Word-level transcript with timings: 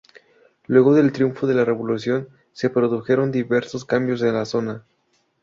Luego 0.65 0.95
del 0.95 1.11
triunfo 1.11 1.45
de 1.45 1.53
la 1.53 1.63
revolución 1.63 2.27
se 2.53 2.71
produjeron 2.71 3.31
diversos 3.31 3.85
cambios 3.85 4.23
en 4.23 4.33
la 4.33 4.45
zona. 4.45 4.83